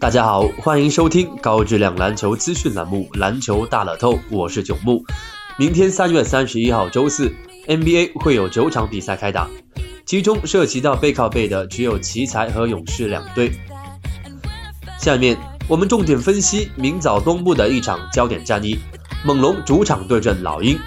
[0.00, 5.04] 大家好，欢迎收听高质量篮球资讯栏目《篮球大乐透》，我是九木。
[5.58, 7.30] 明天三月三十一号周四
[7.68, 9.46] ，NBA 会有九场比赛开打，
[10.06, 13.52] 其中涉及到背靠背的只有奇才和勇士两队。
[14.98, 15.36] 下面
[15.68, 18.78] 我们重点分析明早东部的一场焦点战役：
[19.22, 20.78] 猛龙主场对阵老鹰。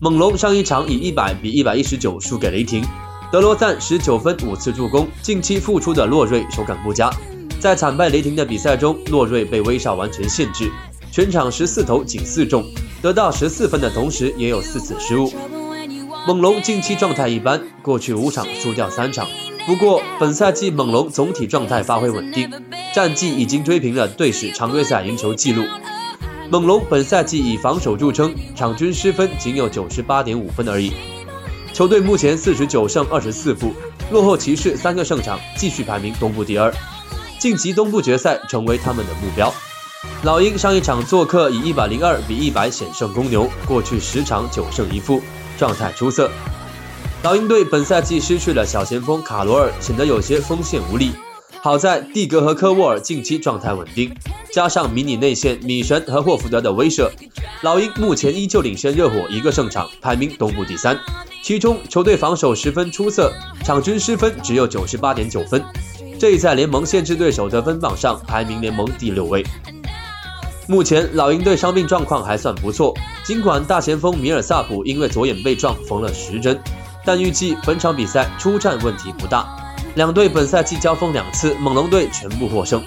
[0.00, 2.84] 猛龙上一场以一百比一百一十九输给雷霆，
[3.32, 7.10] 德罗赞十九分五次助攻，近期复出的洛瑞手感不佳。
[7.60, 10.70] 在惨败雷霆的比赛中，洛瑞被威少完全限制，
[11.10, 12.64] 全场十四投仅四中，
[13.02, 15.32] 得到十四分的同时也有四次失误。
[16.26, 19.26] 猛龙近期状态一般，过去五场输掉三场。
[19.66, 22.48] 不过本赛季猛龙总体状态发挥稳定，
[22.94, 25.64] 战绩已经追平了队史常规赛赢球纪录。
[26.50, 30.92] 猛龙本赛季以防守著称，场均失分仅有九十八点五分而已。
[31.72, 33.72] 球队目前四十九胜二十四负，
[34.12, 36.72] 落后骑士三个胜场，继续排名东部第二。
[37.38, 39.52] 晋级东部决赛成为他们的目标。
[40.22, 45.20] 老鹰上一场做客以一百零二比一百险胜公牛，过去十场九胜一负，
[45.56, 46.30] 状态出色。
[47.22, 51.12] 老鹰队本赛季失去了小前锋卡罗尔，显得有些锋线无力。
[51.60, 54.14] 好在蒂格和科沃尔近期状态稳定，
[54.52, 57.10] 加上迷你内线米神和霍福德的威慑，
[57.62, 60.96] 老鹰目前依旧领先热火一个胜场，排名东部第三。
[61.42, 63.32] 其中球队防守十分出色，
[63.64, 65.64] 场均失分只有九十八点九分。
[66.18, 69.44] 这一在联盟限制对手得分榜上排名联盟第六位。
[70.66, 72.92] 目前老鹰队伤病状况还算不错，
[73.24, 76.60] 尽管大前锋米尔萨普因为左眼被撞缝了十针，
[77.04, 79.46] 但预计本场比赛出战问题不大。
[79.94, 82.82] 两队本赛季交锋两次，猛龙队全部获胜。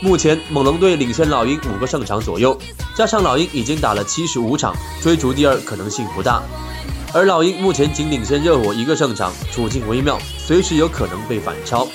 [0.00, 2.56] 目前猛龙队领先老鹰五个胜场左右，
[2.96, 4.72] 加上老鹰已经打了七十五场，
[5.02, 6.40] 追逐第二可能性不大。
[7.12, 11.86] 而老鹰目前仅领先热火一个胜场，处境微妙，随时有可能被反超。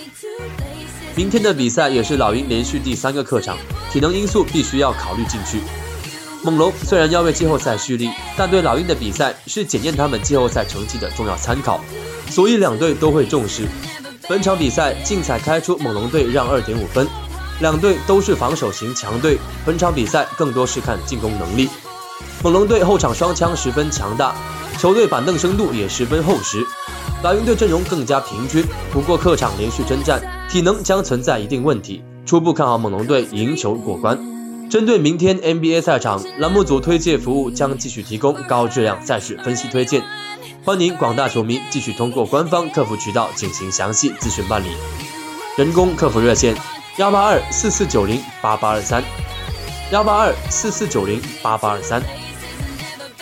[1.16, 3.56] 明天的比赛也是老鹰连续第三个客场，
[3.92, 5.62] 体能因素必须要考虑进去。
[6.44, 11.80] 猛龙虽然要为季后赛蓄力，但对老鹰的比赛是检验他们季后赛成绩的重要参考，
[12.32, 13.68] 所以两队都会重视。
[14.28, 17.08] 本场比赛竞彩开出猛龙队让二点五分，
[17.60, 21.70] 两队都是防守型强队，本场比赛更多是看进攻能力。
[22.42, 24.36] 猛龙队后场双枪十分强大，
[24.80, 26.66] 球队板凳深度也十分厚实。
[27.24, 28.62] 老鹰队阵容更加平均，
[28.92, 32.04] 不过客场连续征战，体能将存在一定问题。
[32.26, 34.20] 初步看好猛龙队赢球过关。
[34.70, 40.04] 针对明天 NBA 赛场，栏目组推介服务将继续提供高质量赛事分析推荐，
[40.66, 44.68] 欢迎广大球迷继续通过官方客服渠道进行详细咨询办理。
[45.56, 46.54] 人工客服热线：
[46.98, 49.02] 幺八二四四九零八八二三，
[49.94, 52.04] 幺八二四四九零八八二三。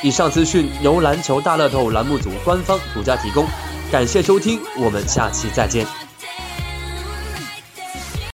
[0.01, 3.45] 以上资讯由篮球大乐透栏目组官方独家提供。
[3.91, 5.85] 感谢收听，我们下期再见。